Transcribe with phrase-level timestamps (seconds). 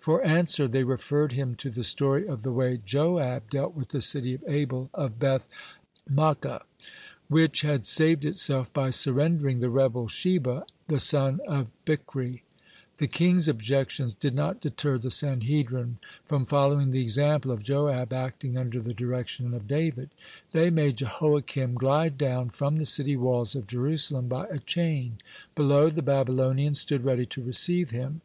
[0.00, 4.00] For answer they referred him to the story of the way Joab dealt with the
[4.00, 5.46] city of Abel of Beth
[6.10, 6.62] maacah,
[7.28, 12.44] which had saved itself by surrendering the rebel Sheba, the son of Bichri.
[12.96, 18.56] The king's objections did not deter the Sanhedrin from following the example of Joab acting
[18.56, 20.08] under the direction of David.
[20.52, 25.18] They made Jehoiakim glide down from the city walls of Jerusalem by a chain.
[25.54, 28.22] Below, the Babylonians stood ready to receive him.